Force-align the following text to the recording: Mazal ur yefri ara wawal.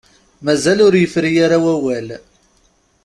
Mazal 0.45 0.79
ur 0.87 0.93
yefri 1.01 1.31
ara 1.45 1.57
wawal. 1.63 2.07